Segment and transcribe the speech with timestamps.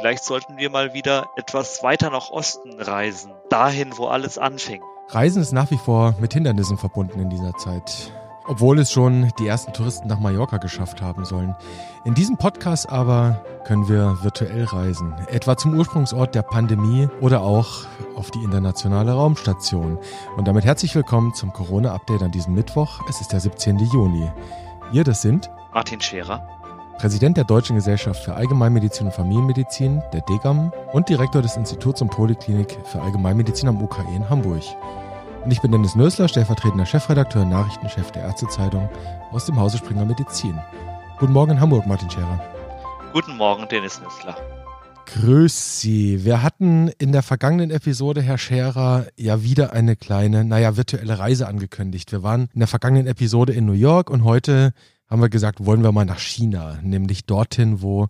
[0.00, 4.80] Vielleicht sollten wir mal wieder etwas weiter nach Osten reisen, dahin, wo alles anfing.
[5.10, 8.10] Reisen ist nach wie vor mit Hindernissen verbunden in dieser Zeit.
[8.46, 11.54] Obwohl es schon die ersten Touristen nach Mallorca geschafft haben sollen.
[12.06, 15.12] In diesem Podcast aber können wir virtuell reisen.
[15.28, 17.84] Etwa zum Ursprungsort der Pandemie oder auch
[18.16, 19.98] auf die internationale Raumstation.
[20.38, 23.02] Und damit herzlich willkommen zum Corona-Update an diesem Mittwoch.
[23.10, 23.76] Es ist der 17.
[23.80, 24.30] Juni.
[24.92, 26.59] Ihr, das sind Martin Scherer,
[27.00, 32.10] Präsident der Deutschen Gesellschaft für Allgemeinmedizin und Familienmedizin, der DGAM, und Direktor des Instituts und
[32.10, 34.62] Poliklinik für Allgemeinmedizin am UKE in Hamburg.
[35.42, 38.86] Und ich bin Dennis Nösler, stellvertretender Chefredakteur und Nachrichtenchef der Ärztezeitung
[39.32, 40.58] aus dem Hause Springer Medizin.
[41.18, 42.38] Guten Morgen in Hamburg, Martin Scherer.
[43.14, 44.36] Guten Morgen, Dennis Nösler.
[45.06, 46.26] Grüß Sie.
[46.26, 51.48] Wir hatten in der vergangenen Episode, Herr Scherer, ja wieder eine kleine, naja, virtuelle Reise
[51.48, 52.12] angekündigt.
[52.12, 54.74] Wir waren in der vergangenen Episode in New York und heute
[55.10, 58.06] haben wir gesagt, wollen wir mal nach China, nämlich dorthin, wo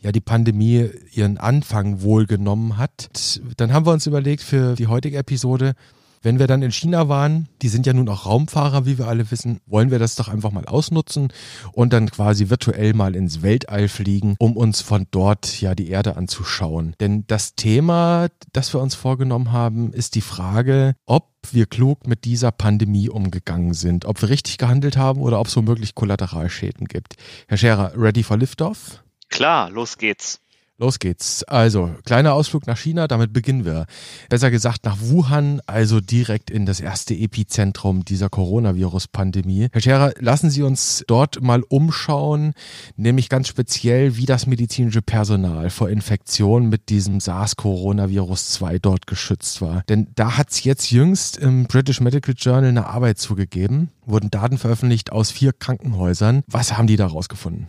[0.00, 3.40] ja die Pandemie ihren Anfang wohl genommen hat.
[3.56, 5.74] Dann haben wir uns überlegt für die heutige Episode,
[6.22, 9.30] wenn wir dann in China waren, die sind ja nun auch Raumfahrer, wie wir alle
[9.30, 11.32] wissen, wollen wir das doch einfach mal ausnutzen
[11.72, 16.16] und dann quasi virtuell mal ins Weltall fliegen, um uns von dort ja die Erde
[16.16, 16.94] anzuschauen.
[17.00, 22.24] Denn das Thema, das wir uns vorgenommen haben, ist die Frage, ob wir klug mit
[22.24, 27.16] dieser Pandemie umgegangen sind, ob wir richtig gehandelt haben oder ob es womöglich Kollateralschäden gibt.
[27.48, 29.02] Herr Scherer, ready for liftoff?
[29.28, 30.40] Klar, los geht's.
[30.80, 31.44] Los geht's.
[31.44, 33.84] Also, kleiner Ausflug nach China, damit beginnen wir.
[34.30, 39.68] Besser gesagt nach Wuhan, also direkt in das erste Epizentrum dieser Coronavirus-Pandemie.
[39.72, 42.54] Herr Scherer, lassen Sie uns dort mal umschauen,
[42.96, 49.60] nämlich ganz speziell, wie das medizinische Personal vor Infektion mit diesem SARS-Coronavirus 2 dort geschützt
[49.60, 49.82] war.
[49.90, 55.12] Denn da hat's jetzt jüngst im British Medical Journal eine Arbeit zugegeben, wurden Daten veröffentlicht
[55.12, 56.42] aus vier Krankenhäusern.
[56.46, 57.68] Was haben die da rausgefunden?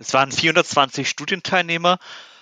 [0.00, 1.98] Es waren 420 Studienteilnehmer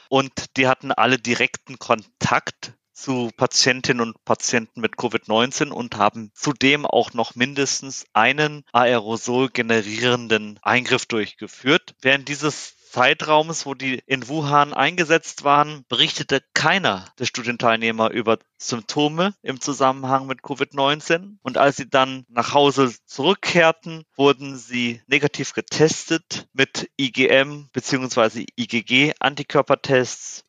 [0.08, 6.86] und die hatten alle direkten Kontakt zu Patientinnen und Patienten mit Covid-19 und haben zudem
[6.86, 11.96] auch noch mindestens einen Aerosol generierenden Eingriff durchgeführt.
[12.00, 19.34] Während dieses Zeitraums, wo die in Wuhan eingesetzt waren, berichtete keiner der Studienteilnehmer über Symptome
[19.42, 21.36] im Zusammenhang mit Covid-19.
[21.42, 28.46] Und als sie dann nach Hause zurückkehrten, wurden sie negativ getestet mit IgM bzw.
[28.56, 30.44] IgG-Antikörpertests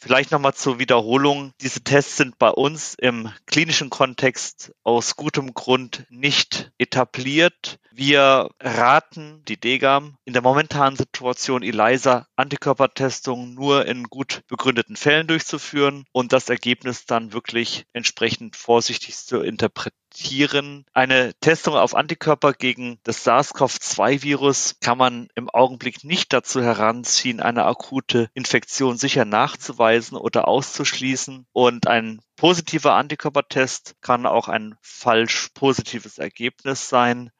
[0.00, 1.52] Vielleicht nochmal zur Wiederholung.
[1.60, 7.80] Diese Tests sind bei uns im klinischen Kontext aus gutem Grund nicht etabliert.
[7.90, 15.26] Wir raten die DGAM in der momentanen Situation ELISA Antikörpertestung nur in gut begründeten Fällen
[15.26, 20.84] durchzuführen und das Ergebnis dann wirklich entsprechend vorsichtig zu interpretieren Tieren.
[20.92, 27.64] Eine Testung auf Antikörper gegen das SARS-CoV-2-Virus kann man im Augenblick nicht dazu heranziehen, eine
[27.64, 31.46] akute Infektion sicher nachzuweisen oder auszuschließen.
[31.52, 37.30] Und ein positiver Antikörpertest kann auch ein falsch positives Ergebnis sein.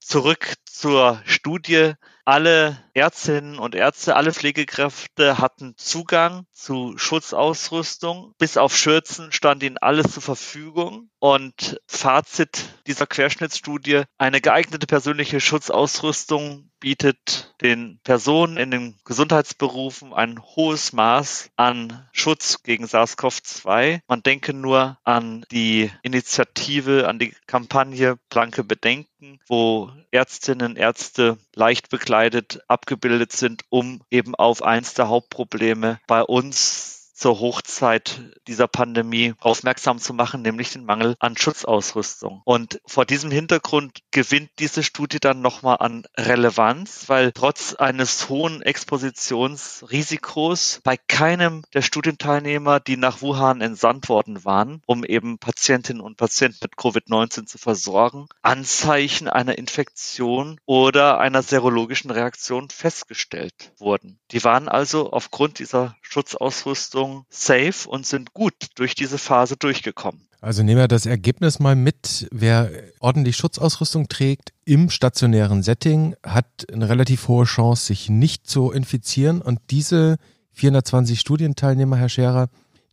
[0.00, 1.94] Zurück zur Studie.
[2.30, 8.36] Alle Ärztinnen und Ärzte, alle Pflegekräfte hatten Zugang zu Schutzausrüstung.
[8.38, 11.10] Bis auf Schürzen stand ihnen alles zur Verfügung.
[11.18, 20.40] Und Fazit dieser Querschnittsstudie, eine geeignete persönliche Schutzausrüstung bietet den Personen in den Gesundheitsberufen ein
[20.40, 24.00] hohes Maß an Schutz gegen SARS-CoV-2.
[24.06, 29.09] Man denke nur an die Initiative, an die Kampagne Blanke Bedenken,
[29.46, 36.22] wo Ärztinnen und Ärzte leicht bekleidet abgebildet sind, um eben auf eins der Hauptprobleme bei
[36.22, 42.40] uns zur Hochzeit dieser Pandemie aufmerksam zu machen, nämlich den Mangel an Schutzausrüstung.
[42.44, 48.62] Und vor diesem Hintergrund gewinnt diese Studie dann nochmal an Relevanz, weil trotz eines hohen
[48.62, 56.16] Expositionsrisikos bei keinem der Studienteilnehmer, die nach Wuhan entsandt worden waren, um eben Patientinnen und
[56.16, 64.18] Patienten mit Covid-19 zu versorgen, Anzeichen einer Infektion oder einer serologischen Reaktion festgestellt wurden.
[64.30, 70.26] Die waren also aufgrund dieser Schutzausrüstung Saison safe und sind gut durch diese Phase durchgekommen.
[70.40, 72.26] Also nehmen wir das Ergebnis mal mit.
[72.32, 72.70] Wer
[73.00, 79.42] ordentlich Schutzausrüstung trägt im stationären Setting, hat eine relativ hohe Chance, sich nicht zu infizieren.
[79.42, 80.16] Und diese
[80.52, 82.48] 420 Studienteilnehmer, Herr Scherer,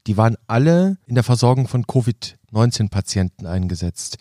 [0.07, 4.18] die waren alle in der Versorgung von Covid-19-Patienten eingesetzt.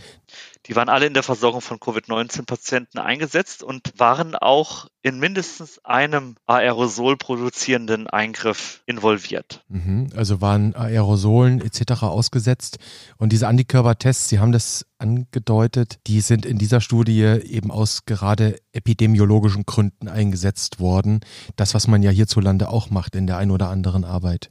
[0.66, 6.34] Die waren alle in der Versorgung von Covid-19-Patienten eingesetzt und waren auch in mindestens einem
[6.46, 9.62] Aerosol produzierenden Eingriff involviert.
[9.68, 12.02] Mhm, also waren Aerosolen etc.
[12.02, 12.78] ausgesetzt.
[13.16, 18.58] Und diese Antikörpertests, Sie haben das angedeutet, die sind in dieser Studie eben aus gerade
[18.72, 21.20] epidemiologischen Gründen eingesetzt worden.
[21.54, 24.50] Das, was man ja hierzulande auch macht in der ein oder anderen Arbeit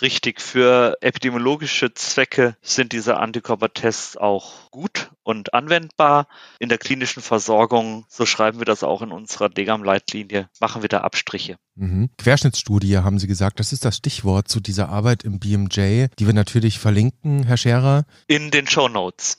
[0.00, 0.40] richtig.
[0.40, 6.26] Für epidemiologische Zwecke sind diese Antikörpertests auch gut und anwendbar.
[6.58, 11.02] In der klinischen Versorgung, so schreiben wir das auch in unserer Degam-Leitlinie, machen wir da
[11.02, 11.56] Abstriche.
[11.74, 12.10] Mhm.
[12.18, 16.34] Querschnittsstudie haben Sie gesagt, das ist das Stichwort zu dieser Arbeit im BMJ, die wir
[16.34, 18.04] natürlich verlinken, Herr Scherer.
[18.26, 19.38] In den Show Notes.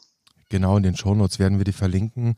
[0.49, 2.35] Genau, in den Show Notes werden wir die verlinken.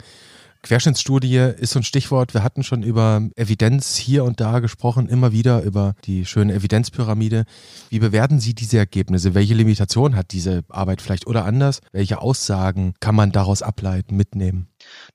[0.64, 2.34] Querschnittsstudie ist so ein Stichwort.
[2.34, 7.44] Wir hatten schon über Evidenz hier und da gesprochen, immer wieder über die schöne Evidenzpyramide.
[7.90, 9.34] Wie bewerten Sie diese Ergebnisse?
[9.34, 11.82] Welche Limitation hat diese Arbeit vielleicht oder anders?
[11.92, 14.70] Welche Aussagen kann man daraus ableiten, mitnehmen?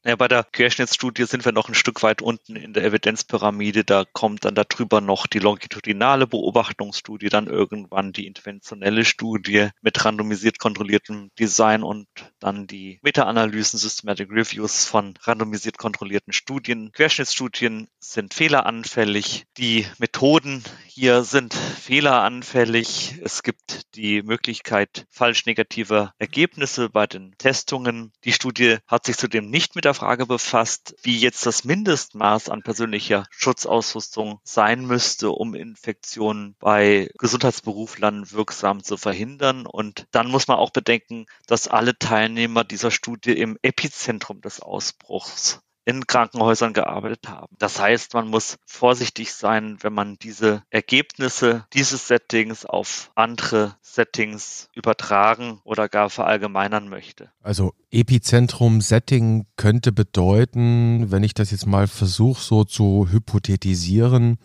[0.05, 3.85] Naja, bei der Querschnittsstudie sind wir noch ein Stück weit unten in der Evidenzpyramide.
[3.85, 10.59] Da kommt dann darüber noch die longitudinale Beobachtungsstudie, dann irgendwann die interventionelle Studie mit randomisiert
[10.59, 12.07] kontrolliertem Design und
[12.39, 16.93] dann die Meta-Analysen, Systematic Reviews von randomisiert kontrollierten Studien.
[16.93, 19.47] Querschnittsstudien sind fehleranfällig.
[19.57, 23.17] Die Methoden hier sind fehleranfällig.
[23.25, 28.13] Es gibt die Möglichkeit falsch negativer Ergebnisse bei den Testungen.
[28.25, 32.63] Die Studie hat sich zudem nicht mit der Frage befasst, wie jetzt das Mindestmaß an
[32.63, 39.67] persönlicher Schutzausrüstung sein müsste, um Infektionen bei Gesundheitsberuflern wirksam zu verhindern.
[39.67, 45.61] Und dann muss man auch bedenken, dass alle Teilnehmer dieser Studie im Epizentrum des Ausbruchs
[45.89, 47.57] in Krankenhäusern gearbeitet haben.
[47.59, 54.69] Das heißt, man muss vorsichtig sein, wenn man diese Ergebnisse dieses Settings auf andere Settings
[54.75, 57.31] übertragen oder gar verallgemeinern möchte.
[57.43, 64.37] Also Epizentrum-Setting könnte bedeuten, wenn ich das jetzt mal versuche so zu hypothetisieren,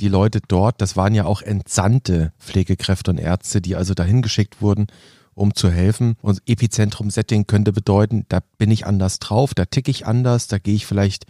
[0.00, 4.60] die Leute dort, das waren ja auch entsandte Pflegekräfte und Ärzte, die also dahin geschickt
[4.60, 4.88] wurden,
[5.38, 6.16] um zu helfen.
[6.20, 10.74] Und Epizentrum-Setting könnte bedeuten, da bin ich anders drauf, da ticke ich anders, da gehe
[10.74, 11.26] ich vielleicht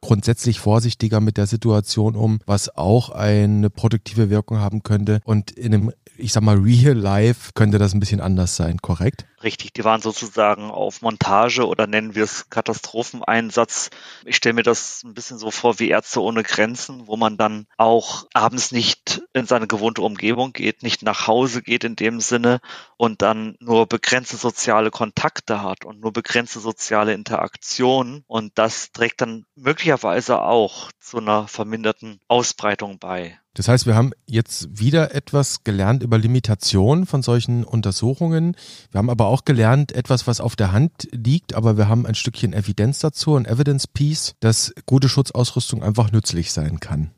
[0.00, 5.20] grundsätzlich vorsichtiger mit der Situation um, was auch eine produktive Wirkung haben könnte.
[5.24, 9.24] Und in einem ich sag mal, Real Life könnte das ein bisschen anders sein, korrekt?
[9.42, 13.90] Richtig, die waren sozusagen auf Montage oder nennen wir es Katastropheneinsatz.
[14.24, 17.66] Ich stelle mir das ein bisschen so vor wie Ärzte ohne Grenzen, wo man dann
[17.76, 22.60] auch abends nicht in seine gewohnte Umgebung geht, nicht nach Hause geht in dem Sinne
[22.96, 28.24] und dann nur begrenzte soziale Kontakte hat und nur begrenzte soziale Interaktion.
[28.26, 33.38] Und das trägt dann möglicherweise auch zu einer verminderten Ausbreitung bei.
[33.54, 38.56] Das heißt, wir haben jetzt wieder etwas gelernt über Limitation von solchen Untersuchungen.
[38.90, 42.14] Wir haben aber auch gelernt, etwas, was auf der Hand liegt, aber wir haben ein
[42.14, 47.10] Stückchen Evidenz dazu, ein Evidence Piece, dass gute Schutzausrüstung einfach nützlich sein kann.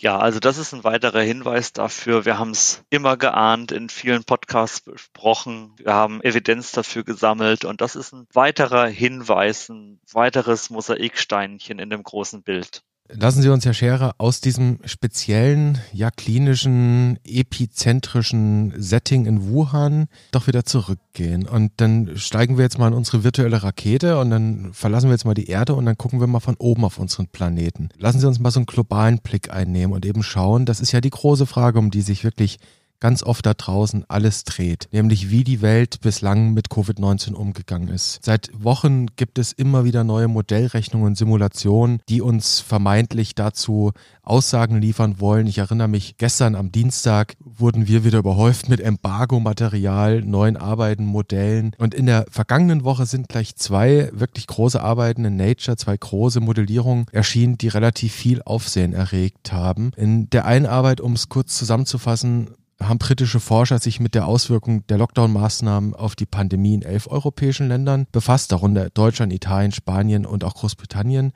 [0.00, 2.24] Ja, also das ist ein weiterer Hinweis dafür.
[2.24, 5.72] Wir haben es immer geahnt, in vielen Podcasts besprochen.
[5.76, 11.90] Wir haben Evidenz dafür gesammelt und das ist ein weiterer Hinweis, ein weiteres Mosaiksteinchen in
[11.90, 12.84] dem großen Bild.
[13.10, 20.46] Lassen Sie uns, Herr Scherer, aus diesem speziellen, ja klinischen, epizentrischen Setting in Wuhan doch
[20.46, 21.48] wieder zurückgehen.
[21.48, 25.24] Und dann steigen wir jetzt mal in unsere virtuelle Rakete und dann verlassen wir jetzt
[25.24, 27.88] mal die Erde und dann gucken wir mal von oben auf unseren Planeten.
[27.96, 31.00] Lassen Sie uns mal so einen globalen Blick einnehmen und eben schauen, das ist ja
[31.00, 32.58] die große Frage, um die sich wirklich
[33.00, 38.18] ganz oft da draußen alles dreht, nämlich wie die Welt bislang mit Covid-19 umgegangen ist.
[38.22, 44.80] Seit Wochen gibt es immer wieder neue Modellrechnungen und Simulationen, die uns vermeintlich dazu Aussagen
[44.80, 45.46] liefern wollen.
[45.46, 51.72] Ich erinnere mich, gestern am Dienstag wurden wir wieder überhäuft mit Embargo-Material, neuen Arbeiten, Modellen.
[51.78, 56.40] Und in der vergangenen Woche sind gleich zwei wirklich große Arbeiten in Nature, zwei große
[56.40, 59.92] Modellierungen erschienen, die relativ viel Aufsehen erregt haben.
[59.96, 64.86] In der einen Arbeit, um es kurz zusammenzufassen, haben britische Forscher sich mit der Auswirkung
[64.86, 70.44] der Lockdown-Maßnahmen auf die Pandemie in elf europäischen Ländern befasst, darunter Deutschland, Italien, Spanien und
[70.44, 71.32] auch Großbritannien.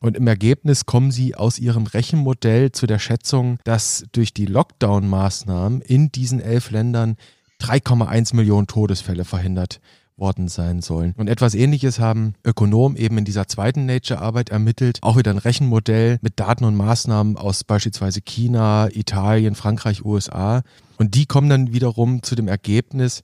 [0.00, 5.80] Und im Ergebnis kommen sie aus ihrem Rechenmodell zu der Schätzung, dass durch die Lockdown-Maßnahmen
[5.80, 7.16] in diesen elf Ländern
[7.60, 9.80] 3,1 Millionen Todesfälle verhindert
[10.16, 11.14] worden sein sollen.
[11.16, 14.98] Und etwas ähnliches haben Ökonomen eben in dieser zweiten Nature-Arbeit ermittelt.
[15.02, 20.62] Auch wieder ein Rechenmodell mit Daten und Maßnahmen aus beispielsweise China, Italien, Frankreich, USA.
[20.98, 23.22] Und die kommen dann wiederum zu dem Ergebnis,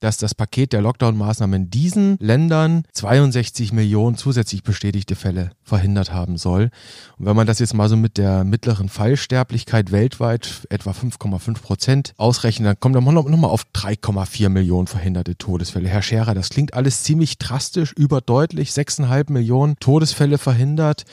[0.00, 6.36] dass das Paket der Lockdown-Maßnahmen in diesen Ländern 62 Millionen zusätzlich bestätigte Fälle verhindert haben
[6.36, 6.70] soll.
[7.18, 12.14] Und wenn man das jetzt mal so mit der mittleren Fallsterblichkeit weltweit, etwa 5,5 Prozent,
[12.16, 15.88] ausrechnet, dann kommt man nochmal auf 3,4 Millionen verhinderte Todesfälle.
[15.88, 18.70] Herr Scherer, das klingt alles ziemlich drastisch, überdeutlich.
[18.70, 21.04] 6,5 Millionen Todesfälle verhindert.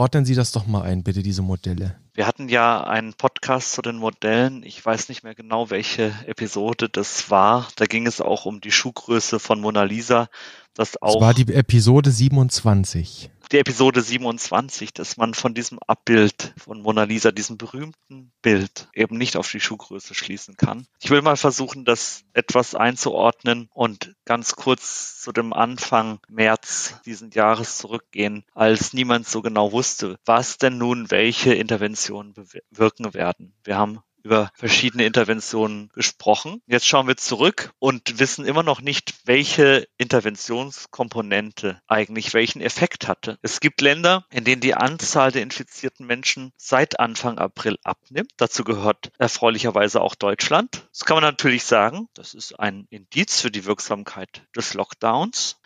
[0.00, 1.94] Ordnen Sie das doch mal ein, bitte, diese Modelle.
[2.14, 4.62] Wir hatten ja einen Podcast zu den Modellen.
[4.62, 7.68] Ich weiß nicht mehr genau, welche Episode das war.
[7.76, 10.28] Da ging es auch um die Schuhgröße von Mona Lisa.
[10.72, 16.54] Das, auch das war die Episode 27 die Episode 27, dass man von diesem Abbild
[16.56, 20.86] von Mona Lisa, diesem berühmten Bild, eben nicht auf die Schuhgröße schließen kann.
[21.00, 27.30] Ich will mal versuchen, das etwas einzuordnen und ganz kurz zu dem Anfang März diesen
[27.30, 33.54] Jahres zurückgehen, als niemand so genau wusste, was denn nun welche Interventionen bewirken werden.
[33.64, 36.62] Wir haben über verschiedene Interventionen gesprochen.
[36.66, 43.38] Jetzt schauen wir zurück und wissen immer noch nicht, welche Interventionskomponente eigentlich welchen Effekt hatte.
[43.42, 48.32] Es gibt Länder, in denen die Anzahl der infizierten Menschen seit Anfang April abnimmt.
[48.36, 50.88] Dazu gehört erfreulicherweise auch Deutschland.
[50.92, 52.08] Das kann man natürlich sagen.
[52.14, 55.60] Das ist ein Indiz für die Wirksamkeit des Lockdowns.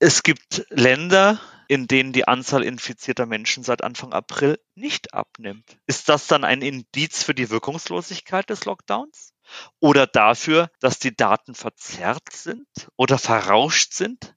[0.00, 5.78] Es gibt Länder, in denen die Anzahl infizierter Menschen seit Anfang April nicht abnimmt.
[5.86, 9.34] Ist das dann ein Indiz für die Wirkungslosigkeit des Lockdowns?
[9.78, 14.34] Oder dafür, dass die Daten verzerrt sind oder verrauscht sind?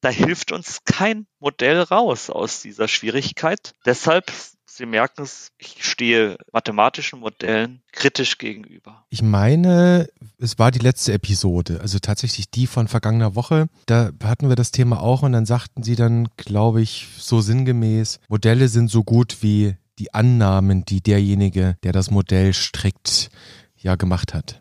[0.00, 3.72] Da hilft uns kein Modell raus aus dieser Schwierigkeit.
[3.86, 4.32] Deshalb
[4.76, 9.04] Sie merken es, ich stehe mathematischen Modellen kritisch gegenüber.
[9.08, 10.08] Ich meine,
[10.40, 13.68] es war die letzte Episode, also tatsächlich die von vergangener Woche.
[13.86, 18.18] Da hatten wir das Thema auch und dann sagten sie dann, glaube ich, so sinngemäß,
[18.28, 23.30] Modelle sind so gut wie die Annahmen, die derjenige, der das Modell strickt,
[23.76, 24.60] ja gemacht hat.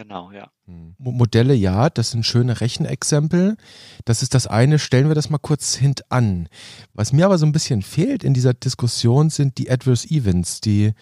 [0.00, 0.50] Genau, ja.
[0.64, 0.94] Hm.
[0.96, 3.58] Modelle, ja, das sind schöne Rechenexempel.
[4.06, 4.78] Das ist das eine.
[4.78, 6.48] Stellen wir das mal kurz hintan.
[6.94, 10.92] Was mir aber so ein bisschen fehlt in dieser Diskussion sind die Adverse Events, die,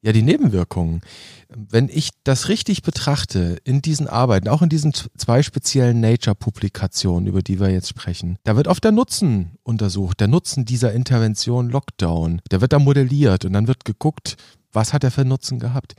[0.00, 1.02] ja, die Nebenwirkungen.
[1.50, 7.42] Wenn ich das richtig betrachte in diesen Arbeiten, auch in diesen zwei speziellen Nature-Publikationen, über
[7.42, 12.40] die wir jetzt sprechen, da wird oft der Nutzen untersucht, der Nutzen dieser Intervention Lockdown.
[12.50, 14.38] Der wird da modelliert und dann wird geguckt,
[14.72, 15.94] was hat er für Nutzen gehabt.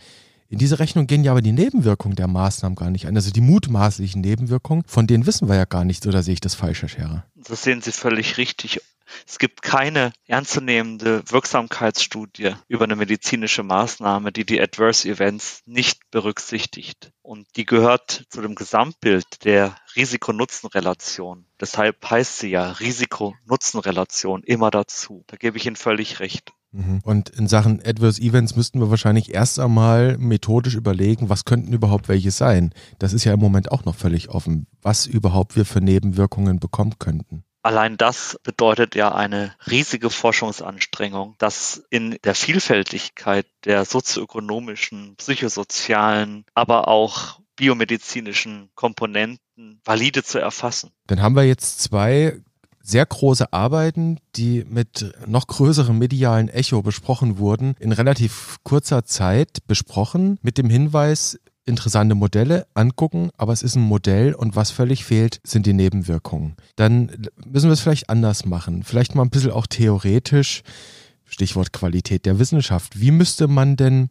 [0.50, 3.16] In diese Rechnung gehen ja aber die Nebenwirkungen der Maßnahmen gar nicht ein.
[3.16, 6.56] Also die mutmaßlichen Nebenwirkungen, von denen wissen wir ja gar nichts, oder sehe ich das
[6.56, 7.26] falsch, Herr Scherer?
[7.36, 8.80] Das sehen Sie völlig richtig.
[9.26, 17.12] Es gibt keine ernstzunehmende Wirksamkeitsstudie über eine medizinische Maßnahme, die die Adverse Events nicht berücksichtigt.
[17.22, 21.46] Und die gehört zu dem Gesamtbild der Risiko-Nutzen-Relation.
[21.60, 25.24] Deshalb heißt sie ja Risiko-Nutzen-Relation immer dazu.
[25.28, 26.52] Da gebe ich Ihnen völlig recht.
[26.72, 27.00] Mhm.
[27.04, 32.10] Und in Sachen Adverse Events müssten wir wahrscheinlich erst einmal methodisch überlegen, was könnten überhaupt
[32.10, 32.74] welche sein.
[33.00, 36.96] Das ist ja im Moment auch noch völlig offen, was überhaupt wir für Nebenwirkungen bekommen
[37.00, 37.44] könnten.
[37.64, 46.88] Allein das bedeutet ja eine riesige Forschungsanstrengung, das in der Vielfältigkeit der sozioökonomischen, psychosozialen, aber
[46.88, 50.92] auch biomedizinischen Komponenten valide zu erfassen.
[51.08, 52.40] Dann haben wir jetzt zwei
[52.88, 59.60] sehr große Arbeiten, die mit noch größerem medialen Echo besprochen wurden, in relativ kurzer Zeit
[59.68, 65.04] besprochen, mit dem Hinweis, interessante Modelle angucken, aber es ist ein Modell und was völlig
[65.04, 66.56] fehlt, sind die Nebenwirkungen.
[66.78, 70.64] Dann müssen wir es vielleicht anders machen, vielleicht mal ein bisschen auch theoretisch,
[71.26, 73.02] Stichwort Qualität der Wissenschaft.
[73.02, 74.10] Wie müsste man denn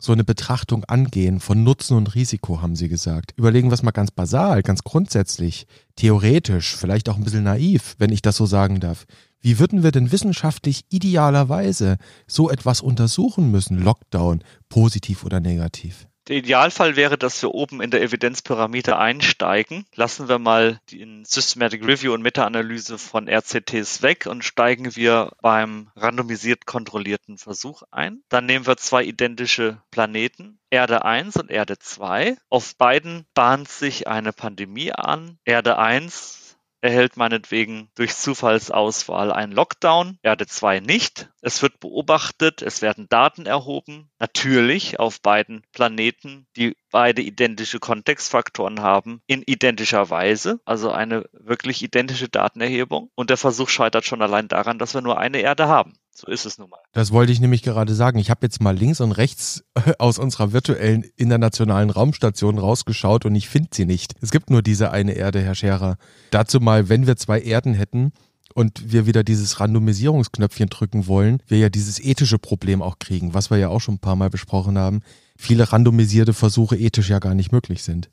[0.00, 3.32] so eine Betrachtung angehen von Nutzen und Risiko, haben Sie gesagt.
[3.36, 8.12] Überlegen wir es mal ganz basal, ganz grundsätzlich, theoretisch, vielleicht auch ein bisschen naiv, wenn
[8.12, 9.06] ich das so sagen darf.
[9.40, 13.78] Wie würden wir denn wissenschaftlich idealerweise so etwas untersuchen müssen?
[13.78, 16.06] Lockdown, positiv oder negativ?
[16.28, 19.86] Der Idealfall wäre, dass wir oben in der Evidenzpyramide einsteigen.
[19.94, 25.90] Lassen wir mal die Systematic Review und Meta-Analyse von RCTs weg und steigen wir beim
[25.96, 28.22] randomisiert kontrollierten Versuch ein.
[28.28, 32.36] Dann nehmen wir zwei identische Planeten, Erde 1 und Erde 2.
[32.50, 35.38] Auf beiden bahnt sich eine Pandemie an.
[35.46, 36.47] Erde 1
[36.80, 41.30] erhält meinetwegen durch Zufallsauswahl einen Lockdown, Erde 2 nicht.
[41.40, 48.80] Es wird beobachtet, es werden Daten erhoben, natürlich auf beiden Planeten, die beide identische Kontextfaktoren
[48.80, 53.10] haben, in identischer Weise, also eine wirklich identische Datenerhebung.
[53.14, 55.94] Und der Versuch scheitert schon allein daran, dass wir nur eine Erde haben.
[56.18, 56.80] So ist es nun mal.
[56.92, 58.18] Das wollte ich nämlich gerade sagen.
[58.18, 59.62] Ich habe jetzt mal links und rechts
[60.00, 64.14] aus unserer virtuellen internationalen Raumstation rausgeschaut und ich finde sie nicht.
[64.20, 65.96] Es gibt nur diese eine Erde, Herr Scherer.
[66.32, 68.12] Dazu mal, wenn wir zwei Erden hätten,
[68.54, 73.50] und wir wieder dieses Randomisierungsknöpfchen drücken wollen, wir ja dieses ethische Problem auch kriegen, was
[73.50, 75.02] wir ja auch schon ein paar Mal besprochen haben.
[75.36, 78.10] Viele randomisierte Versuche ethisch ja gar nicht möglich sind.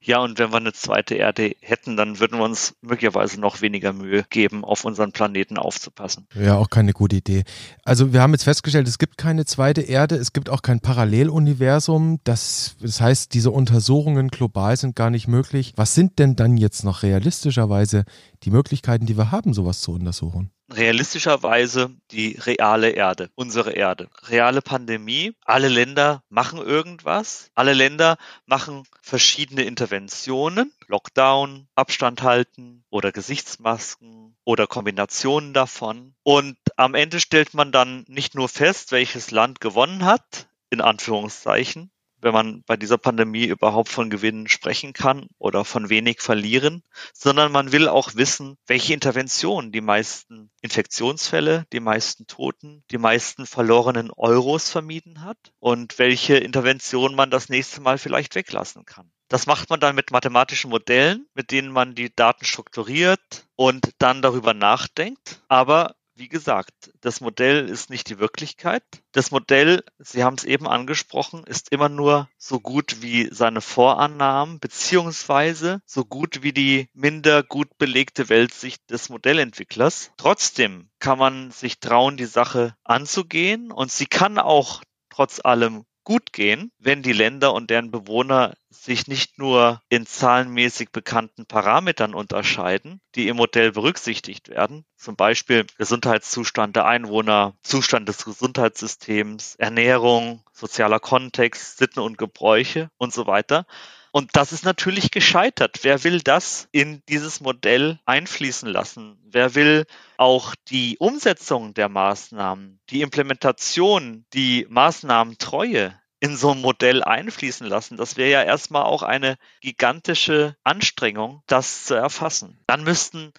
[0.00, 3.92] Ja, und wenn wir eine zweite Erde hätten, dann würden wir uns möglicherweise noch weniger
[3.92, 6.26] Mühe geben, auf unseren Planeten aufzupassen.
[6.34, 7.44] Ja, auch keine gute Idee.
[7.84, 12.20] Also wir haben jetzt festgestellt, es gibt keine zweite Erde, es gibt auch kein Paralleluniversum.
[12.24, 15.72] Das, das heißt, diese Untersuchungen global sind gar nicht möglich.
[15.76, 18.04] Was sind denn dann jetzt noch realistischerweise
[18.44, 20.50] die Möglichkeiten, die wir haben, sowas zu untersuchen?
[20.70, 24.08] Realistischerweise die reale Erde, unsere Erde.
[24.24, 33.12] Reale Pandemie, alle Länder machen irgendwas, alle Länder machen verschiedene Interventionen, Lockdown, Abstand halten oder
[33.12, 36.14] Gesichtsmasken oder Kombinationen davon.
[36.22, 41.90] Und am Ende stellt man dann nicht nur fest, welches Land gewonnen hat, in Anführungszeichen,
[42.20, 46.82] wenn man bei dieser Pandemie überhaupt von Gewinnen sprechen kann oder von wenig verlieren,
[47.12, 53.46] sondern man will auch wissen, welche Interventionen die meisten Infektionsfälle, die meisten Toten, die meisten
[53.46, 59.10] verlorenen Euros vermieden hat und welche Intervention man das nächste Mal vielleicht weglassen kann.
[59.28, 64.22] Das macht man dann mit mathematischen Modellen, mit denen man die Daten strukturiert und dann
[64.22, 65.42] darüber nachdenkt.
[65.48, 68.82] Aber wie gesagt, das Modell ist nicht die Wirklichkeit.
[69.12, 74.58] Das Modell, Sie haben es eben angesprochen, ist immer nur so gut wie seine Vorannahmen,
[74.58, 80.12] beziehungsweise so gut wie die minder gut belegte Weltsicht des Modellentwicklers.
[80.16, 86.32] Trotzdem kann man sich trauen, die Sache anzugehen und sie kann auch trotz allem gut
[86.32, 93.02] gehen, wenn die Länder und deren Bewohner sich nicht nur in zahlenmäßig bekannten Parametern unterscheiden,
[93.14, 100.98] die im Modell berücksichtigt werden, zum Beispiel Gesundheitszustand der Einwohner, Zustand des Gesundheitssystems, Ernährung, sozialer
[100.98, 103.66] Kontext, Sitten und Gebräuche und so weiter,
[104.12, 105.80] und das ist natürlich gescheitert.
[105.82, 109.18] Wer will das in dieses Modell einfließen lassen?
[109.24, 109.86] Wer will
[110.16, 117.96] auch die Umsetzung der Maßnahmen, die Implementation, die Maßnahmentreue in so ein Modell einfließen lassen.
[117.96, 122.58] Das wäre ja erstmal auch eine gigantische Anstrengung, das zu erfassen.
[122.66, 123.32] Dann müssten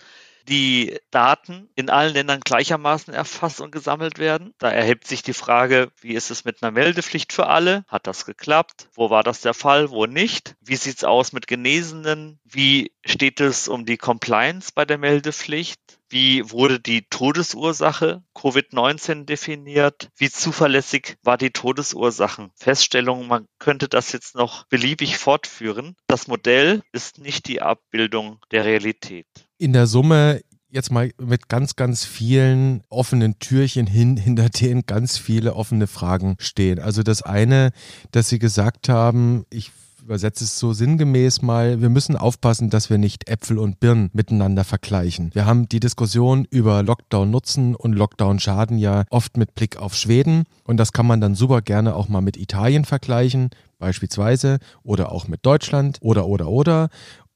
[0.48, 4.54] die Daten in allen Ländern gleichermaßen erfasst und gesammelt werden.
[4.58, 7.84] Da erhebt sich die Frage, wie ist es mit einer Meldepflicht für alle?
[7.88, 8.90] Hat das geklappt?
[8.94, 9.90] Wo war das der Fall?
[9.90, 10.56] Wo nicht?
[10.62, 12.40] Wie sieht's aus mit Genesenen?
[12.44, 15.80] Wie steht es um die Compliance bei der Meldepflicht?
[16.12, 20.10] Wie wurde die Todesursache Covid-19 definiert?
[20.16, 23.28] Wie zuverlässig war die Todesursachenfeststellung?
[23.28, 25.96] Man könnte das jetzt noch beliebig fortführen.
[26.08, 29.28] Das Modell ist nicht die Abbildung der Realität
[29.60, 35.18] in der Summe jetzt mal mit ganz, ganz vielen offenen Türchen hin, hinter denen ganz
[35.18, 36.80] viele offene Fragen stehen.
[36.80, 37.72] Also das eine,
[38.12, 39.72] dass Sie gesagt haben, ich
[40.04, 44.64] übersetze es so sinngemäß mal, wir müssen aufpassen, dass wir nicht Äpfel und Birnen miteinander
[44.64, 45.30] vergleichen.
[45.34, 50.78] Wir haben die Diskussion über Lockdown-Nutzen und Lockdown-Schaden ja oft mit Blick auf Schweden und
[50.78, 55.46] das kann man dann super gerne auch mal mit Italien vergleichen beispielsweise oder auch mit
[55.46, 56.90] Deutschland oder oder oder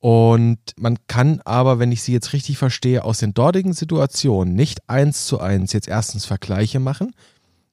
[0.03, 4.89] und man kann aber, wenn ich Sie jetzt richtig verstehe, aus den dortigen Situationen nicht
[4.89, 7.13] eins zu eins jetzt erstens Vergleiche machen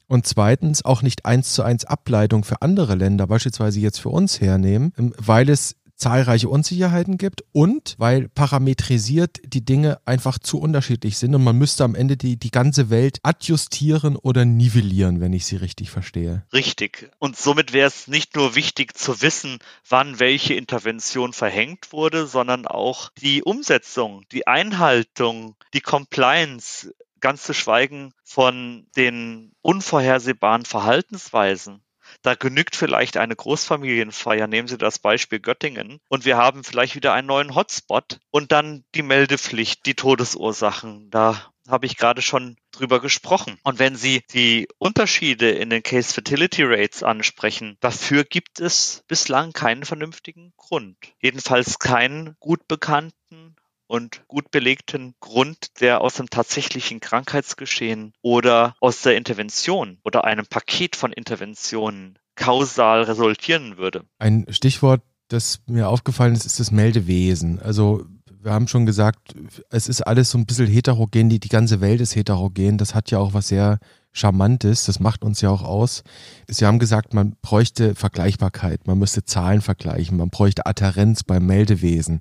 [0.06, 4.40] und zweitens auch nicht eins zu eins Ableitung für andere Länder, beispielsweise jetzt für uns
[4.40, 11.34] hernehmen, weil es zahlreiche Unsicherheiten gibt und weil parametrisiert die Dinge einfach zu unterschiedlich sind
[11.34, 15.56] und man müsste am Ende die, die ganze Welt adjustieren oder nivellieren, wenn ich sie
[15.56, 16.44] richtig verstehe.
[16.52, 17.10] Richtig.
[17.18, 19.58] Und somit wäre es nicht nur wichtig zu wissen,
[19.88, 27.52] wann welche Intervention verhängt wurde, sondern auch die Umsetzung, die Einhaltung, die Compliance, ganz zu
[27.52, 31.82] schweigen von den unvorhersehbaren Verhaltensweisen.
[32.22, 34.46] Da genügt vielleicht eine Großfamilienfeier.
[34.46, 36.00] Nehmen Sie das Beispiel Göttingen.
[36.08, 41.10] Und wir haben vielleicht wieder einen neuen Hotspot und dann die Meldepflicht, die Todesursachen.
[41.10, 43.58] Da habe ich gerade schon drüber gesprochen.
[43.62, 49.52] Und wenn Sie die Unterschiede in den Case Fertility Rates ansprechen, dafür gibt es bislang
[49.52, 50.96] keinen vernünftigen Grund.
[51.20, 53.56] Jedenfalls keinen gut bekannten
[53.90, 60.46] und gut belegten Grund, der aus dem tatsächlichen Krankheitsgeschehen oder aus der Intervention oder einem
[60.46, 64.04] Paket von Interventionen kausal resultieren würde.
[64.20, 67.58] Ein Stichwort, das mir aufgefallen ist, ist das Meldewesen.
[67.58, 68.04] Also
[68.40, 69.34] wir haben schon gesagt,
[69.70, 72.78] es ist alles so ein bisschen heterogen, die, die ganze Welt ist heterogen.
[72.78, 73.80] Das hat ja auch was sehr
[74.12, 76.02] Charmantes, das macht uns ja auch aus.
[76.48, 82.20] Sie haben gesagt, man bräuchte Vergleichbarkeit, man müsste Zahlen vergleichen, man bräuchte Adherenz beim Meldewesen.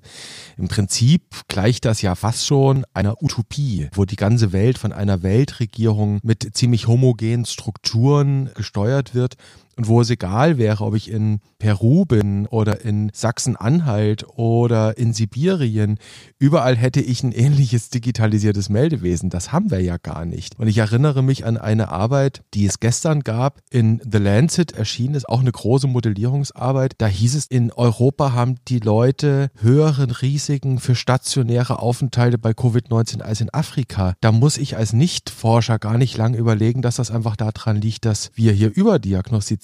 [0.56, 5.22] Im Prinzip gleicht das ja fast schon einer Utopie, wo die ganze Welt von einer
[5.22, 9.36] Weltregierung mit ziemlich homogenen Strukturen gesteuert wird
[9.80, 15.14] und wo es egal wäre, ob ich in Peru bin oder in Sachsen-Anhalt oder in
[15.14, 15.96] Sibirien,
[16.38, 19.30] überall hätte ich ein ähnliches digitalisiertes Meldewesen.
[19.30, 20.58] Das haben wir ja gar nicht.
[20.58, 25.14] Und ich erinnere mich an eine Arbeit, die es gestern gab, in The Lancet erschienen
[25.14, 26.92] ist, auch eine große Modellierungsarbeit.
[26.98, 33.22] Da hieß es, in Europa haben die Leute höheren Risiken für stationäre Aufenthalte bei Covid-19
[33.22, 34.12] als in Afrika.
[34.20, 38.30] Da muss ich als Nichtforscher gar nicht lang überlegen, dass das einfach daran liegt, dass
[38.34, 38.76] wir hier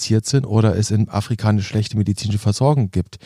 [0.06, 3.18] überdiagnostiziert sind oder es in Afrika eine schlechte medizinische Versorgung gibt.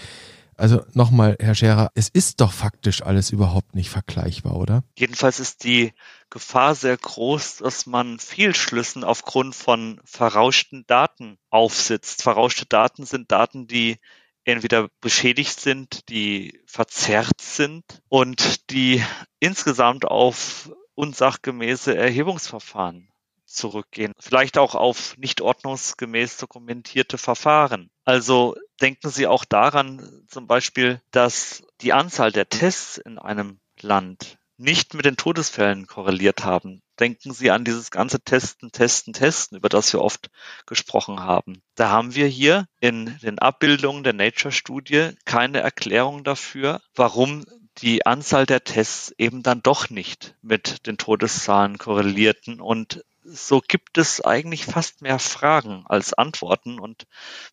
[0.57, 4.83] Also nochmal, Herr Scherer, es ist doch faktisch alles überhaupt nicht vergleichbar, oder?
[4.99, 5.93] Jedenfalls ist die
[6.29, 12.23] Gefahr sehr groß, dass man Fehlschlüssen aufgrund von verrauschten Daten aufsitzt.
[12.23, 13.97] Verrauschte Daten sind Daten, die
[14.45, 19.03] entweder beschädigt sind, die verzerrt sind und die
[19.39, 23.10] insgesamt auf unsachgemäße Erhebungsverfahren
[23.51, 24.13] zurückgehen.
[24.19, 27.91] Vielleicht auch auf nicht ordnungsgemäß dokumentierte Verfahren.
[28.05, 34.39] Also denken Sie auch daran zum Beispiel, dass die Anzahl der Tests in einem Land
[34.61, 36.83] nicht mit den Todesfällen korreliert haben.
[36.99, 40.29] Denken Sie an dieses ganze Testen, Testen, Testen, über das wir oft
[40.67, 41.63] gesprochen haben.
[41.77, 47.47] Da haben wir hier in den Abbildungen der Nature-Studie keine Erklärung dafür, warum
[47.79, 53.99] die Anzahl der Tests eben dann doch nicht mit den Todeszahlen korrelierten und so gibt
[53.99, 57.07] es eigentlich fast mehr Fragen als Antworten und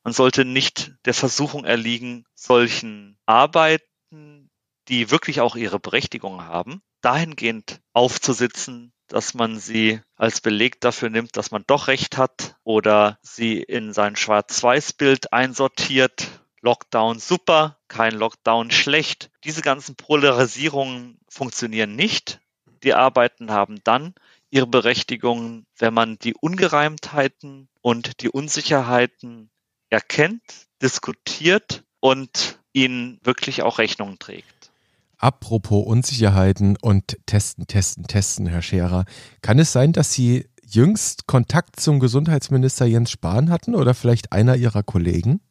[0.03, 4.49] man sollte nicht der Versuchung erliegen, solchen Arbeiten,
[4.87, 11.37] die wirklich auch ihre Berechtigung haben, dahingehend aufzusitzen, dass man sie als Beleg dafür nimmt,
[11.37, 16.27] dass man doch recht hat oder sie in sein Schwarz-Weiß-Bild einsortiert.
[16.61, 19.29] Lockdown super, kein Lockdown schlecht.
[19.43, 22.41] Diese ganzen Polarisierungen funktionieren nicht.
[22.83, 24.13] Die Arbeiten haben dann
[24.49, 29.49] ihre Berechtigung, wenn man die Ungereimtheiten und die Unsicherheiten
[29.89, 30.41] erkennt,
[30.81, 34.71] diskutiert und ihnen wirklich auch Rechnung trägt.
[35.17, 39.05] Apropos Unsicherheiten und Testen, Testen, Testen, Herr Scherer.
[39.41, 44.55] Kann es sein, dass Sie jüngst Kontakt zum Gesundheitsminister Jens Spahn hatten oder vielleicht einer
[44.55, 45.41] Ihrer Kollegen?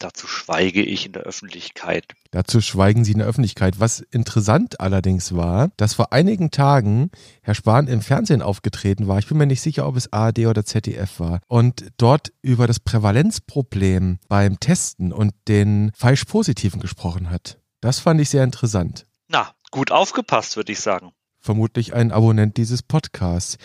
[0.00, 2.06] Dazu schweige ich in der Öffentlichkeit.
[2.30, 3.80] Dazu schweigen Sie in der Öffentlichkeit.
[3.80, 7.10] Was interessant allerdings war, dass vor einigen Tagen
[7.42, 9.18] Herr Spahn im Fernsehen aufgetreten war.
[9.18, 11.40] Ich bin mir nicht sicher, ob es ARD oder ZDF war.
[11.48, 17.58] Und dort über das Prävalenzproblem beim Testen und den falsch Positiven gesprochen hat.
[17.82, 19.06] Das fand ich sehr interessant.
[19.28, 21.12] Na, gut aufgepasst, würde ich sagen.
[21.40, 23.58] Vermutlich ein Abonnent dieses Podcasts.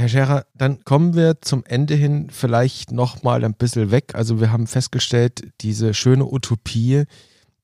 [0.00, 4.14] Herr Scherer, dann kommen wir zum Ende hin vielleicht nochmal ein bisschen weg.
[4.14, 7.04] Also wir haben festgestellt, diese schöne Utopie,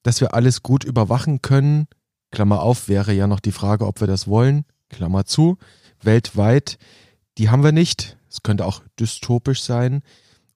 [0.03, 1.87] dass wir alles gut überwachen können,
[2.33, 5.57] Klammer auf, wäre ja noch die Frage, ob wir das wollen, Klammer zu,
[6.03, 6.77] weltweit,
[7.39, 8.19] die haben wir nicht.
[8.29, 10.03] Es könnte auch dystopisch sein.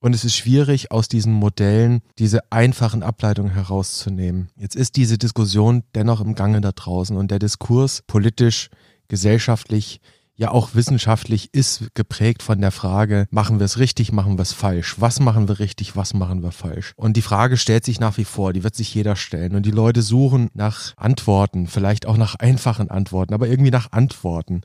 [0.01, 4.51] Und es ist schwierig, aus diesen Modellen diese einfachen Ableitungen herauszunehmen.
[4.57, 8.69] Jetzt ist diese Diskussion dennoch im Gange da draußen und der Diskurs politisch,
[9.09, 10.03] gesellschaftlich,
[10.41, 14.55] ja auch wissenschaftlich ist geprägt von der Frage, machen wir es richtig, machen wir es
[14.55, 14.97] falsch?
[14.99, 16.95] Was machen wir richtig, was machen wir falsch?
[16.97, 19.55] Und die Frage stellt sich nach wie vor, die wird sich jeder stellen.
[19.55, 24.63] Und die Leute suchen nach Antworten, vielleicht auch nach einfachen Antworten, aber irgendwie nach Antworten.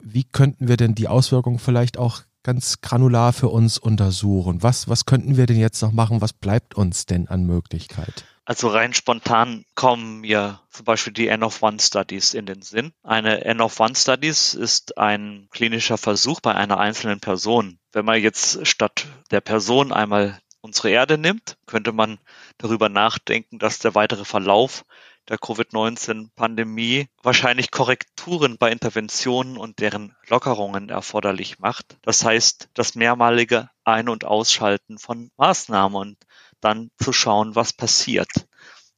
[0.00, 4.62] Wie könnten wir denn die Auswirkungen vielleicht auch ganz granular für uns untersuchen?
[4.62, 6.20] Was, was könnten wir denn jetzt noch machen?
[6.20, 8.24] Was bleibt uns denn an Möglichkeit?
[8.48, 12.94] Also rein spontan kommen mir zum Beispiel die N-of-One-Studies in den Sinn.
[13.02, 17.78] Eine N-of-One-Studies ist ein klinischer Versuch bei einer einzelnen Person.
[17.92, 22.20] Wenn man jetzt statt der Person einmal unsere Erde nimmt, könnte man
[22.56, 24.86] darüber nachdenken, dass der weitere Verlauf
[25.28, 31.98] der Covid-19-Pandemie wahrscheinlich Korrekturen bei Interventionen und deren Lockerungen erforderlich macht.
[32.00, 36.16] Das heißt, das mehrmalige Ein- und Ausschalten von Maßnahmen und
[36.60, 38.30] dann zu schauen, was passiert.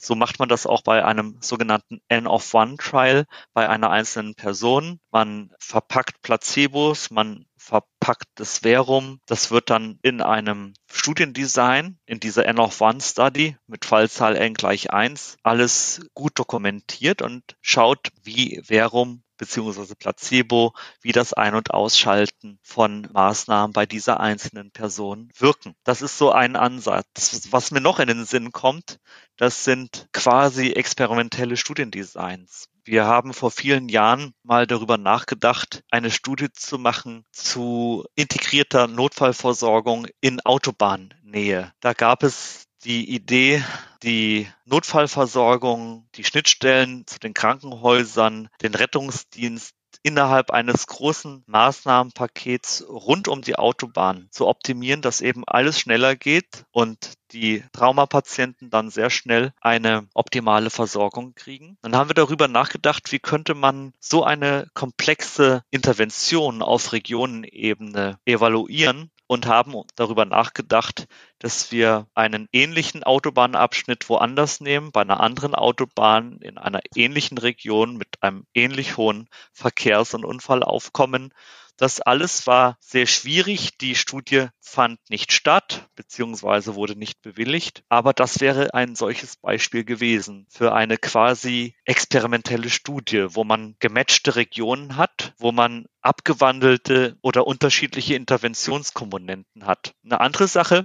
[0.02, 4.98] So macht man das auch bei einem sogenannten N-of-One-Trial bei einer einzelnen Person.
[5.10, 9.20] Man verpackt Placebos, man verpackt das Verum.
[9.26, 16.00] Das wird dann in einem Studiendesign, in dieser N-of-One-Study mit Fallzahl n gleich 1, alles
[16.14, 23.72] gut dokumentiert und schaut, wie Verum beziehungsweise Placebo, wie das Ein- und Ausschalten von Maßnahmen
[23.72, 25.74] bei dieser einzelnen Person wirken.
[25.82, 27.48] Das ist so ein Ansatz.
[27.50, 28.98] Was mir noch in den Sinn kommt,
[29.38, 32.68] das sind quasi experimentelle Studiendesigns.
[32.84, 40.06] Wir haben vor vielen Jahren mal darüber nachgedacht, eine Studie zu machen zu integrierter Notfallversorgung
[40.20, 41.72] in Autobahnnähe.
[41.80, 43.64] Da gab es die Idee,
[44.02, 53.42] die Notfallversorgung, die Schnittstellen zu den Krankenhäusern, den Rettungsdienst innerhalb eines großen Maßnahmenpakets rund um
[53.42, 59.52] die Autobahn zu optimieren, dass eben alles schneller geht und die Traumapatienten dann sehr schnell
[59.60, 61.76] eine optimale Versorgung kriegen.
[61.82, 69.10] Dann haben wir darüber nachgedacht, wie könnte man so eine komplexe Intervention auf Regionenebene evaluieren
[69.30, 71.06] und haben darüber nachgedacht,
[71.38, 77.96] dass wir einen ähnlichen Autobahnabschnitt woanders nehmen, bei einer anderen Autobahn in einer ähnlichen Region
[77.96, 81.32] mit einem ähnlich hohen Verkehrs- und Unfallaufkommen
[81.80, 83.78] das alles war sehr schwierig.
[83.78, 87.84] Die Studie fand nicht statt, beziehungsweise wurde nicht bewilligt.
[87.88, 94.36] Aber das wäre ein solches Beispiel gewesen für eine quasi experimentelle Studie, wo man gematchte
[94.36, 99.94] Regionen hat, wo man abgewandelte oder unterschiedliche Interventionskomponenten hat.
[100.04, 100.84] Eine andere Sache,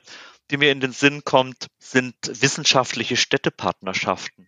[0.50, 4.48] die mir in den Sinn kommt, sind wissenschaftliche Städtepartnerschaften.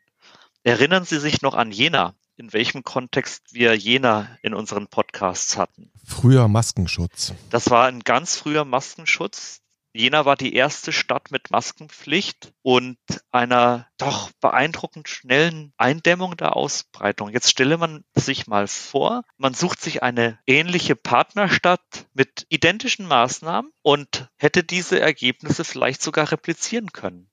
[0.63, 2.15] Erinnern Sie sich noch an Jena?
[2.37, 5.91] In welchem Kontext wir Jena in unseren Podcasts hatten.
[6.05, 7.33] Früher Maskenschutz.
[7.49, 9.61] Das war ein ganz früher Maskenschutz.
[9.93, 12.99] Jena war die erste Stadt mit Maskenpflicht und
[13.31, 17.29] einer doch beeindruckend schnellen Eindämmung der Ausbreitung.
[17.29, 23.71] Jetzt stelle man sich mal vor, man sucht sich eine ähnliche Partnerstadt mit identischen Maßnahmen
[23.81, 27.31] und hätte diese Ergebnisse vielleicht sogar replizieren können.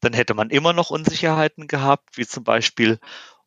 [0.00, 2.98] Dann hätte man immer noch Unsicherheiten gehabt, wie zum Beispiel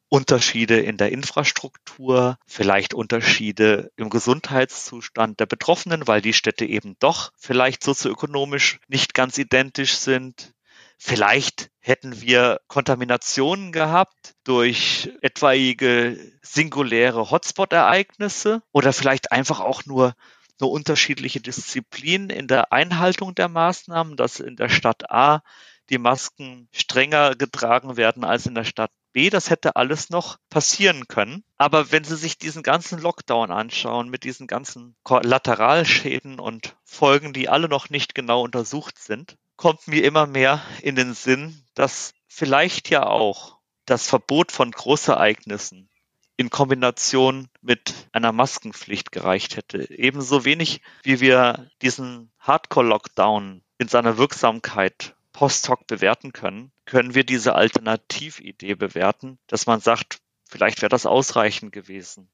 [0.09, 7.31] Unterschiede in der Infrastruktur, vielleicht Unterschiede im Gesundheitszustand der Betroffenen, weil die Städte eben doch
[7.37, 10.53] vielleicht sozioökonomisch nicht ganz identisch sind.
[10.97, 20.15] Vielleicht hätten wir Kontaminationen gehabt durch etwaige singuläre Hotspot-Ereignisse oder vielleicht einfach auch nur
[20.59, 25.43] nur unterschiedliche Disziplinen in der Einhaltung der Maßnahmen, dass in der Stadt A
[25.89, 28.91] die Masken strenger getragen werden als in der Stadt
[29.31, 31.43] Das hätte alles noch passieren können.
[31.57, 37.49] Aber wenn Sie sich diesen ganzen Lockdown anschauen, mit diesen ganzen Lateralschäden und Folgen, die
[37.49, 42.89] alle noch nicht genau untersucht sind, kommt mir immer mehr in den Sinn, dass vielleicht
[42.89, 45.89] ja auch das Verbot von Großereignissen
[46.37, 49.89] in Kombination mit einer Maskenpflicht gereicht hätte.
[49.89, 57.23] Ebenso wenig, wie wir diesen Hardcore-Lockdown in seiner Wirksamkeit post hoc bewerten können, können wir
[57.23, 60.17] diese Alternatividee bewerten, dass man sagt,
[60.49, 62.27] vielleicht wäre das ausreichend gewesen.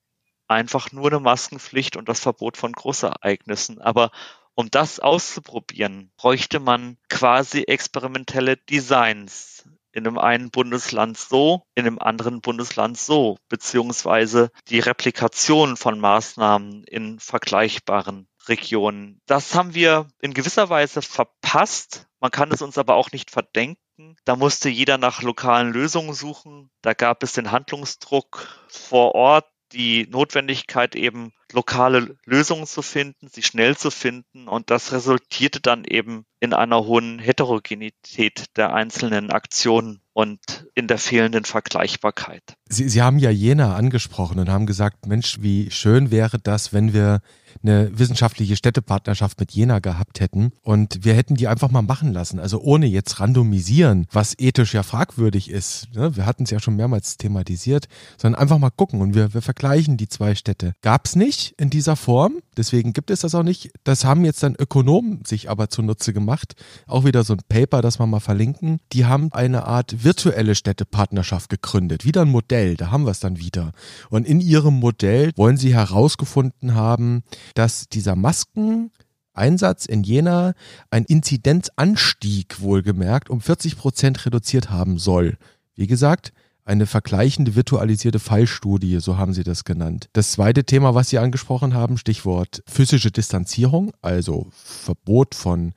[0.47, 3.81] Einfach nur eine Maskenpflicht und das Verbot von Großereignissen.
[3.81, 4.11] Aber
[4.55, 9.67] um das auszuprobieren, bräuchte man quasi experimentelle Designs.
[9.91, 16.85] In dem einen Bundesland so, in dem anderen Bundesland so, beziehungsweise die Replikation von Maßnahmen
[16.85, 19.21] in vergleichbaren Regionen.
[19.25, 22.07] Das haben wir in gewisser Weise verpasst.
[22.19, 24.15] Man kann es uns aber auch nicht verdenken.
[24.25, 26.69] Da musste jeder nach lokalen Lösungen suchen.
[26.81, 33.43] Da gab es den Handlungsdruck vor Ort, die Notwendigkeit eben lokale Lösungen zu finden, sie
[33.43, 40.01] schnell zu finden und das resultierte dann eben in einer hohen Heterogenität der einzelnen Aktionen
[40.13, 42.43] und in der fehlenden Vergleichbarkeit.
[42.67, 46.93] Sie, Sie haben ja Jena angesprochen und haben gesagt, Mensch, wie schön wäre das, wenn
[46.93, 47.21] wir
[47.61, 52.39] eine wissenschaftliche Städtepartnerschaft mit Jena gehabt hätten und wir hätten die einfach mal machen lassen,
[52.39, 55.93] also ohne jetzt randomisieren, was ethisch ja fragwürdig ist.
[55.93, 56.15] Ne?
[56.15, 57.87] Wir hatten es ja schon mehrmals thematisiert,
[58.17, 60.73] sondern einfach mal gucken und wir, wir vergleichen die zwei Städte.
[60.81, 63.71] Gab es nicht in dieser Form, deswegen gibt es das auch nicht.
[63.83, 66.55] Das haben jetzt dann Ökonomen sich aber zunutze gemacht.
[66.87, 68.79] Auch wieder so ein Paper, das wir mal verlinken.
[68.91, 72.05] Die haben eine Art virtuelle Städtepartnerschaft gegründet.
[72.05, 73.71] Wieder ein Modell, da haben wir es dann wieder.
[74.09, 77.23] Und in ihrem Modell wollen sie herausgefunden haben,
[77.55, 80.53] dass dieser Maskeneinsatz in Jena
[80.89, 85.37] ein Inzidenzanstieg wohlgemerkt um 40 Prozent reduziert haben soll.
[85.75, 86.33] Wie gesagt,
[86.65, 90.07] eine vergleichende virtualisierte Fallstudie, so haben sie das genannt.
[90.13, 95.73] Das zweite Thema, was Sie angesprochen haben, Stichwort physische Distanzierung, also Verbot von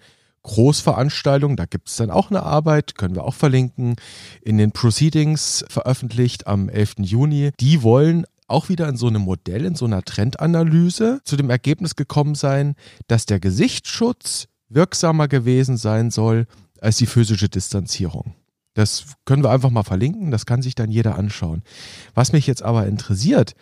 [0.47, 3.97] Großveranstaltungen, da gibt es dann auch eine Arbeit, können wir auch verlinken,
[4.43, 6.95] in den Proceedings veröffentlicht am 11.
[7.01, 7.51] Juni.
[7.59, 11.97] Die wollen auch wieder in so einem Modell, in so einer Trendanalyse zu dem Ergebnis
[11.97, 12.75] gekommen sein,
[13.09, 16.47] dass der Gesichtsschutz wirksamer gewesen sein soll
[16.81, 18.35] als die physische Distanzierung.
[18.75, 21.63] Das können wir einfach mal verlinken, das kann sich dann jeder anschauen.
[22.15, 23.55] Was mich jetzt aber interessiert,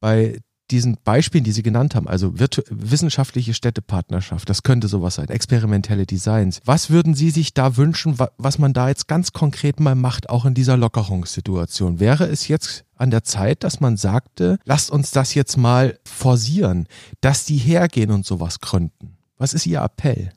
[0.00, 0.40] bei
[0.72, 6.60] diesen Beispielen, die Sie genannt haben, also wissenschaftliche Städtepartnerschaft, das könnte sowas sein, experimentelle Designs.
[6.64, 10.44] Was würden Sie sich da wünschen, was man da jetzt ganz konkret mal macht, auch
[10.44, 12.00] in dieser Lockerungssituation?
[12.00, 16.86] Wäre es jetzt an der Zeit, dass man sagte, lasst uns das jetzt mal forcieren,
[17.20, 19.16] dass die hergehen und sowas gründen?
[19.38, 20.30] Was ist Ihr Appell?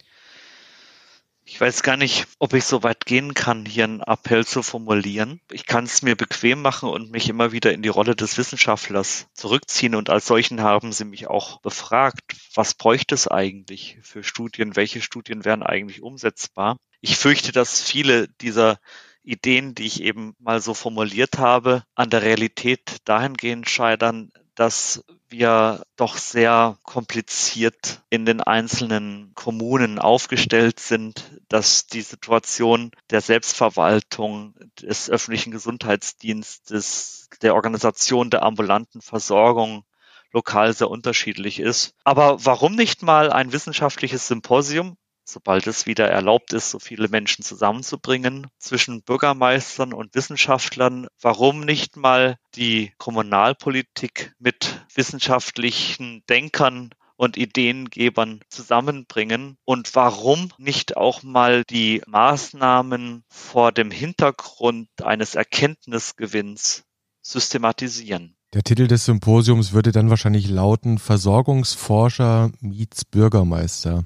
[1.48, 5.40] Ich weiß gar nicht, ob ich so weit gehen kann, hier einen Appell zu formulieren.
[5.52, 9.28] Ich kann es mir bequem machen und mich immer wieder in die Rolle des Wissenschaftlers
[9.34, 9.94] zurückziehen.
[9.94, 12.24] Und als solchen haben sie mich auch befragt,
[12.56, 14.76] was bräuchte es eigentlich für Studien?
[14.76, 16.78] Welche Studien wären eigentlich umsetzbar?
[17.00, 18.80] Ich fürchte, dass viele dieser
[19.22, 25.84] Ideen, die ich eben mal so formuliert habe, an der Realität dahingehend scheitern, dass wir
[25.98, 35.10] doch sehr kompliziert in den einzelnen Kommunen aufgestellt sind, dass die Situation der Selbstverwaltung, des
[35.10, 39.84] öffentlichen Gesundheitsdienstes, der Organisation der ambulanten Versorgung
[40.32, 41.94] lokal sehr unterschiedlich ist.
[42.04, 47.44] Aber warum nicht mal ein wissenschaftliches Symposium sobald es wieder erlaubt ist, so viele Menschen
[47.44, 58.42] zusammenzubringen zwischen Bürgermeistern und Wissenschaftlern, warum nicht mal die Kommunalpolitik mit wissenschaftlichen Denkern und Ideengebern
[58.50, 66.84] zusammenbringen und warum nicht auch mal die Maßnahmen vor dem Hintergrund eines Erkenntnisgewinns
[67.22, 68.36] systematisieren.
[68.54, 74.04] Der Titel des Symposiums würde dann wahrscheinlich lauten Versorgungsforscher meets Bürgermeister.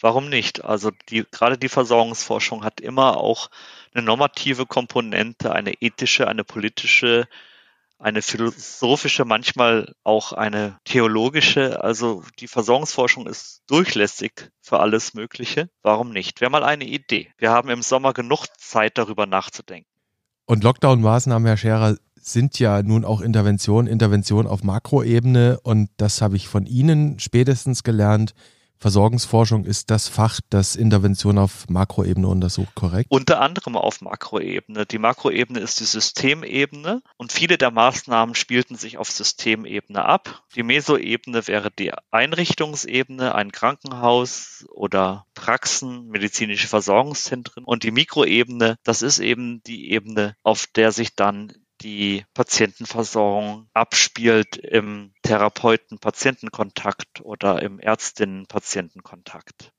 [0.00, 0.64] Warum nicht?
[0.64, 3.50] Also die, gerade die Versorgungsforschung hat immer auch
[3.92, 7.26] eine normative Komponente, eine ethische, eine politische,
[7.98, 11.82] eine philosophische, manchmal auch eine theologische.
[11.82, 15.68] Also die Versorgungsforschung ist durchlässig für alles Mögliche.
[15.82, 16.40] Warum nicht?
[16.40, 17.32] Wäre mal eine Idee.
[17.38, 19.88] Wir haben im Sommer genug Zeit, darüber nachzudenken.
[20.46, 25.58] Und Lockdown-Maßnahmen, Herr Scherer, sind ja nun auch Interventionen, Interventionen auf Makroebene.
[25.62, 28.34] Und das habe ich von Ihnen spätestens gelernt
[28.80, 33.10] Versorgungsforschung ist das Fach, das Intervention auf Makroebene untersucht, korrekt?
[33.10, 34.86] Unter anderem auf Makroebene.
[34.86, 40.44] Die Makroebene ist die Systemebene und viele der Maßnahmen spielten sich auf Systemebene ab.
[40.54, 49.02] Die Mesoebene wäre die Einrichtungsebene, ein Krankenhaus oder Praxen, medizinische Versorgungszentren und die Mikroebene, das
[49.02, 57.78] ist eben die Ebene, auf der sich dann die Patientenversorgung abspielt im Therapeuten-Patientenkontakt oder im
[57.78, 59.72] Ärztinnen-Patientenkontakt.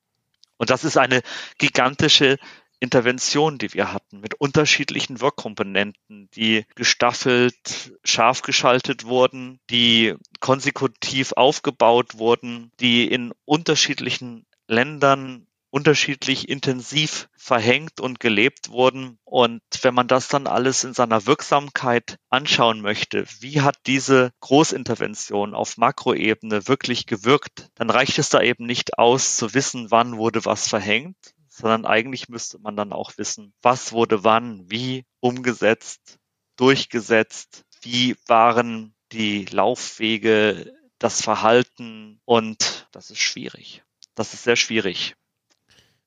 [0.56, 1.22] Und das ist eine
[1.58, 2.38] gigantische
[2.80, 12.16] Intervention, die wir hatten, mit unterschiedlichen Wirkkomponenten, die gestaffelt, scharf geschaltet wurden, die konsekutiv aufgebaut
[12.16, 19.18] wurden, die in unterschiedlichen Ländern unterschiedlich intensiv verhängt und gelebt wurden.
[19.24, 25.54] Und wenn man das dann alles in seiner Wirksamkeit anschauen möchte, wie hat diese Großintervention
[25.54, 30.44] auf Makroebene wirklich gewirkt, dann reicht es da eben nicht aus zu wissen, wann wurde
[30.44, 31.16] was verhängt,
[31.48, 36.18] sondern eigentlich müsste man dann auch wissen, was wurde wann, wie umgesetzt,
[36.56, 43.82] durchgesetzt, wie waren die Laufwege, das Verhalten und das ist schwierig.
[44.14, 45.14] Das ist sehr schwierig.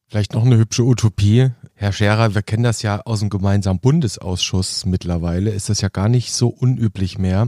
[0.08, 1.50] Vielleicht noch eine hübsche Utopie.
[1.74, 5.50] Herr Scherer, wir kennen das ja aus dem gemeinsamen Bundesausschuss mittlerweile.
[5.50, 7.48] Ist das ja gar nicht so unüblich mehr,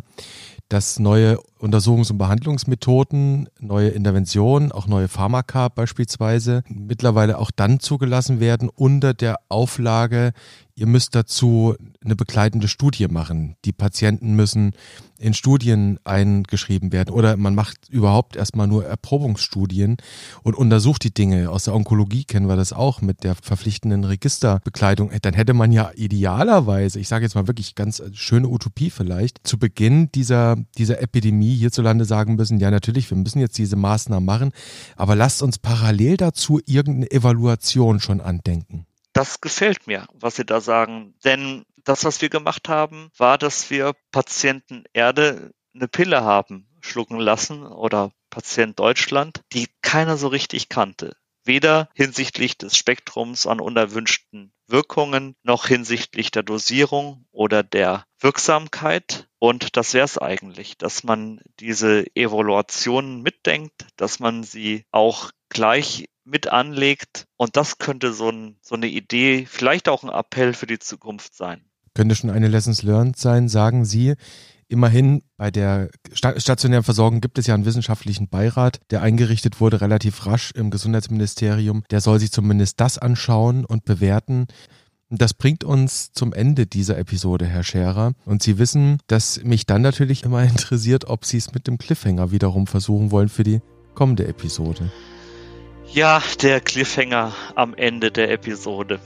[0.67, 8.39] dass neue Untersuchungs- und Behandlungsmethoden, neue Interventionen, auch neue Pharmaka beispielsweise mittlerweile auch dann zugelassen
[8.39, 10.33] werden unter der Auflage,
[10.77, 13.55] ihr müsst dazu eine begleitende Studie machen.
[13.63, 14.73] Die Patienten müssen
[15.17, 19.95] in Studien eingeschrieben werden oder man macht überhaupt erstmal nur Erprobungsstudien
[20.43, 21.49] und untersucht die Dinge.
[21.49, 25.11] Aus der Onkologie kennen wir das auch mit der verpflichtenden Registerbekleidung.
[25.21, 29.57] Dann hätte man ja idealerweise, ich sage jetzt mal wirklich ganz schöne Utopie vielleicht, zu
[29.57, 34.51] Beginn dieser, dieser Epidemie hierzulande sagen müssen, ja natürlich, wir müssen jetzt diese Maßnahmen machen,
[34.97, 38.85] aber lasst uns parallel dazu irgendeine Evaluation schon andenken.
[39.15, 41.15] Das gefällt mir, was Sie da sagen.
[41.23, 47.17] Denn das, was wir gemacht haben, war, dass wir Patienten Erde eine Pille haben schlucken
[47.17, 51.15] lassen oder Patient Deutschland, die keiner so richtig kannte.
[51.45, 59.29] Weder hinsichtlich des Spektrums an unerwünschten Wirkungen noch hinsichtlich der Dosierung oder der Wirksamkeit.
[59.39, 66.09] Und das wäre es eigentlich, dass man diese Evaluationen mitdenkt, dass man sie auch gleich
[66.25, 67.25] mit anlegt.
[67.37, 71.35] Und das könnte so, ein, so eine Idee, vielleicht auch ein Appell für die Zukunft
[71.35, 71.61] sein.
[71.93, 74.15] Könnte schon eine Lessons learned sein, sagen Sie.
[74.67, 80.25] Immerhin bei der stationären Versorgung gibt es ja einen wissenschaftlichen Beirat, der eingerichtet wurde relativ
[80.25, 81.83] rasch im Gesundheitsministerium.
[81.91, 84.47] Der soll sich zumindest das anschauen und bewerten.
[85.09, 88.13] Das bringt uns zum Ende dieser Episode, Herr Scherer.
[88.25, 92.31] Und Sie wissen, dass mich dann natürlich immer interessiert, ob Sie es mit dem Cliffhanger
[92.31, 93.61] wiederum versuchen wollen für die
[93.93, 94.91] kommende Episode.
[95.95, 98.99] Ja, der Cliffhanger am Ende der Episode.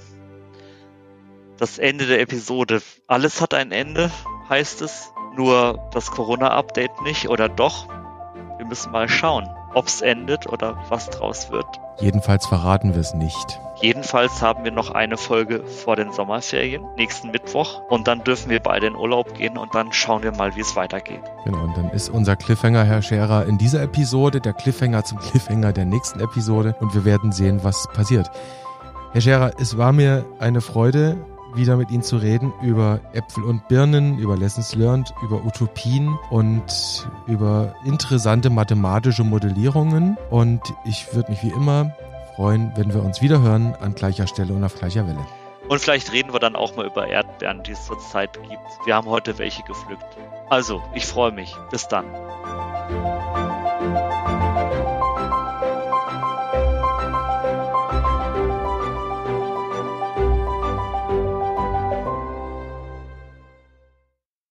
[1.60, 2.82] Das Ende der Episode.
[3.06, 4.10] Alles hat ein Ende,
[4.50, 5.14] heißt es.
[5.36, 7.88] Nur das Corona-Update nicht oder doch?
[8.58, 11.68] Wir müssen mal schauen, ob es endet oder was draus wird.
[12.00, 13.60] Jedenfalls verraten wir es nicht.
[13.82, 17.82] Jedenfalls haben wir noch eine Folge vor den Sommerferien, nächsten Mittwoch.
[17.90, 20.76] Und dann dürfen wir beide in Urlaub gehen und dann schauen wir mal, wie es
[20.76, 21.22] weitergeht.
[21.46, 25.72] Genau, und dann ist unser Cliffhanger, Herr Scherer, in dieser Episode der Cliffhanger zum Cliffhanger
[25.72, 28.30] der nächsten Episode und wir werden sehen, was passiert.
[29.14, 31.18] Herr Scherer, es war mir eine Freude,
[31.56, 37.08] wieder mit Ihnen zu reden über Äpfel und Birnen, über Lessons Learned, über Utopien und
[37.28, 40.18] über interessante mathematische Modellierungen.
[40.30, 41.96] Und ich würde mich wie immer
[42.36, 45.26] freuen, wenn wir uns wieder hören an gleicher Stelle und auf gleicher Welle.
[45.68, 48.86] Und vielleicht reden wir dann auch mal über Erdbeeren, die es zurzeit gibt.
[48.86, 50.18] Wir haben heute welche gepflückt.
[50.50, 51.56] Also, ich freue mich.
[51.70, 52.06] Bis dann.